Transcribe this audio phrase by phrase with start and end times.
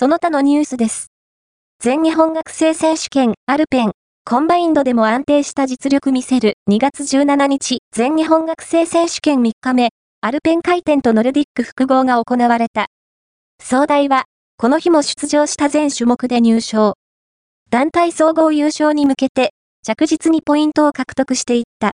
[0.00, 1.12] その他のニュースです。
[1.78, 3.92] 全日本学生選手権アルペン、
[4.24, 9.90] コンバインドでも安定した実力見せる2月17日全日本学生選手権3日目、
[10.22, 12.86] アルペン回転とノルディック複合が行われた。
[13.62, 14.24] 総大は、
[14.56, 16.94] この日も出場した全種目で入賞。
[17.68, 19.52] 団体総合優勝に向けて、
[19.84, 21.88] 着実にポイントを獲得していった。